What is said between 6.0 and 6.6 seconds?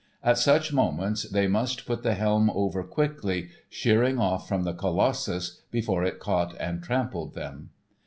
it caught